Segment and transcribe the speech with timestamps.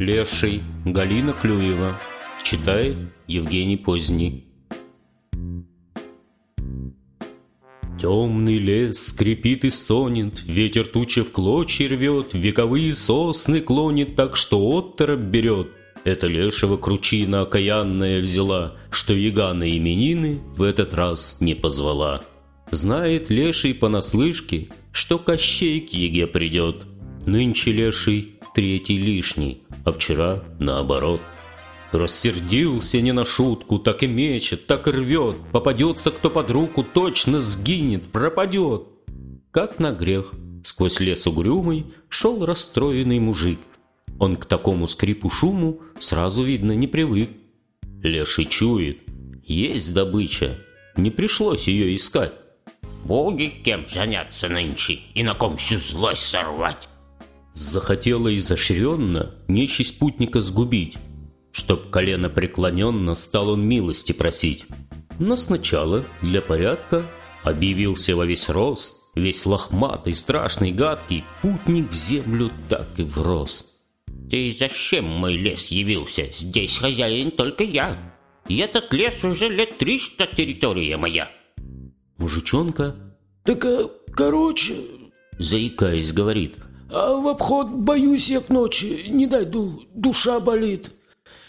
[0.00, 2.00] Леший Галина Клюева
[2.42, 2.96] Читает
[3.28, 4.44] Евгений Поздний
[8.00, 14.58] Темный лес скрипит и стонет, Ветер тучи в клочья рвет, Вековые сосны клонит так, что
[14.58, 15.68] отторop берет.
[16.02, 22.24] Это лешего кручина окаянная взяла, Что яга на именины в этот раз не позвала.
[22.72, 26.84] Знает леший понаслышке, что Кощей к еге придет.
[27.26, 31.20] Нынче леший третий лишний, а вчера наоборот.
[31.92, 35.36] Рассердился не на шутку, так и мечет, так и рвет.
[35.52, 38.82] Попадется кто под руку, точно сгинет, пропадет.
[39.52, 40.32] Как на грех,
[40.64, 43.60] сквозь лес угрюмый шел расстроенный мужик.
[44.18, 47.28] Он к такому скрипу-шуму сразу видно не привык.
[48.02, 48.98] Леший чует,
[49.44, 50.58] есть добыча,
[50.96, 52.32] не пришлось ее искать.
[53.04, 56.88] Будет кем заняться нынче и на ком всю злость сорвать.
[57.54, 60.96] Захотела изощренно нечисть путника сгубить,
[61.52, 64.66] Чтоб колено преклоненно стал он милости просить.
[65.18, 67.04] Но сначала, для порядка,
[67.44, 73.72] объявился во весь рост, Весь лохматый, страшный, гадкий, путник в землю так и врос.
[74.28, 76.28] Ты зачем мой лес явился?
[76.32, 77.96] Здесь хозяин только я.
[78.48, 81.30] И этот лес уже лет триста территория моя.
[82.18, 82.96] Мужичонка,
[83.44, 84.74] Так, а, короче,
[85.38, 86.56] заикаясь, говорит,
[86.90, 90.90] а в обход боюсь я к ночи, не дойду, душа болит.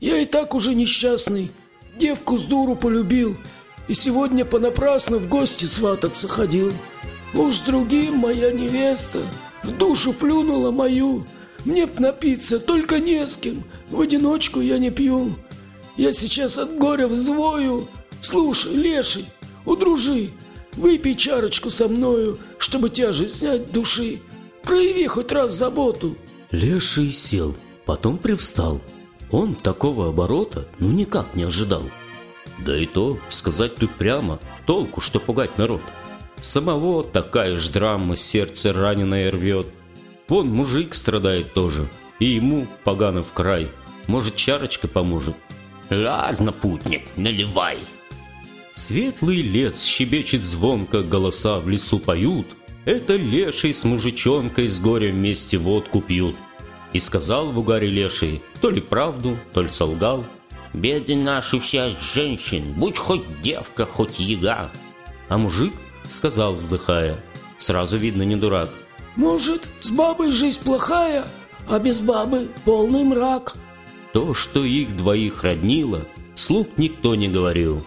[0.00, 1.50] Я и так уже несчастный,
[1.96, 3.36] девку с дуру полюбил,
[3.88, 6.72] и сегодня понапрасну в гости свататься ходил.
[7.34, 9.20] Уж с другим моя невеста
[9.62, 11.26] в душу плюнула мою.
[11.64, 15.34] Мне б напиться, только не с кем, в одиночку я не пью.
[15.96, 17.88] Я сейчас от горя взвою.
[18.20, 19.26] Слушай, леший,
[19.64, 20.30] удружи,
[20.74, 24.20] выпей чарочку со мною, чтобы тяжесть снять души.
[24.68, 26.14] Прояви хоть раз заботу.
[26.50, 27.56] Леший сел,
[27.86, 28.82] потом привстал.
[29.30, 31.84] Он такого оборота ну никак не ожидал.
[32.58, 35.80] Да и то, сказать тут прямо, толку, что пугать народ.
[36.42, 39.68] Самого такая ж драма сердце раненое рвет.
[40.28, 43.70] Вон мужик страдает тоже, и ему погано в край.
[44.06, 45.34] Может, чарочка поможет.
[45.88, 47.78] Ладно, путник, наливай.
[48.74, 52.46] Светлый лес щебечет звонко, голоса в лесу поют.
[52.84, 56.36] Это леший с мужичонкой с горем вместе водку пьют.
[56.92, 60.24] И сказал в угаре леший, то ли правду, то ли солгал.
[60.72, 64.70] Беды наши все женщин, будь хоть девка, хоть яга.
[65.28, 65.72] А мужик
[66.08, 67.18] сказал, вздыхая,
[67.58, 68.70] сразу видно не дурак.
[69.16, 71.24] Может, с бабой жизнь плохая,
[71.68, 73.54] а без бабы полный мрак.
[74.12, 77.84] То, что их двоих роднило, слуг никто не говорил.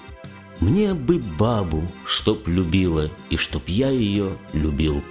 [0.62, 5.02] Мне бы бабу, чтоб любила, и чтоб я ее любил.